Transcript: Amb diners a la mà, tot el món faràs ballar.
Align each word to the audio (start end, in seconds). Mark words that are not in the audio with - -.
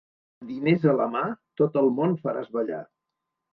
Amb 0.43 0.45
diners 0.53 0.87
a 0.93 0.95
la 1.01 1.07
mà, 1.17 1.21
tot 1.63 1.79
el 1.83 1.93
món 2.01 2.19
faràs 2.25 2.53
ballar. 2.59 2.83